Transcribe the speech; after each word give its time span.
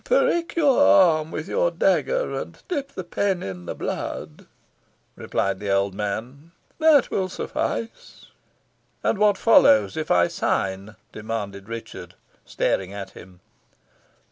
"Prick 0.03 0.55
your 0.55 0.81
arm 0.81 1.29
with 1.29 1.47
your 1.47 1.69
dagger, 1.69 2.33
and 2.33 2.57
dip 2.67 2.91
the 2.93 3.03
pen 3.03 3.43
in 3.43 3.67
the 3.67 3.75
blood," 3.75 4.47
replied 5.15 5.59
the 5.59 5.69
old 5.69 5.93
man. 5.93 6.53
"That 6.79 7.11
will 7.11 7.29
suffice." 7.29 8.25
"And 9.03 9.19
what 9.19 9.37
follows 9.37 9.95
if 9.95 10.09
I 10.09 10.27
sign?" 10.27 10.95
demanded 11.11 11.69
Richard, 11.69 12.15
staring 12.47 12.91
at 12.91 13.11
him. 13.11 13.41